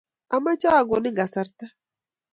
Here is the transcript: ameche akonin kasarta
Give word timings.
ameche 0.35 0.67
akonin 0.79 1.17
kasarta 1.19 1.65